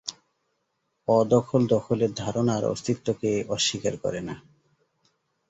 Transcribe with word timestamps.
অ-দখল 1.07 1.61
দখলের 1.67 2.11
ধারণার 2.13 2.63
অস্তিত্বকে 2.65 3.31
অস্বীকার 3.49 3.93
করে 3.97 4.21
না। 4.21 4.35